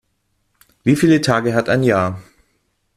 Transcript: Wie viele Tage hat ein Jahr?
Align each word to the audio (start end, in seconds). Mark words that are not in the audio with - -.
Wie 0.83 0.95
viele 0.95 1.21
Tage 1.21 1.53
hat 1.53 1.69
ein 1.69 1.83
Jahr? 1.83 2.23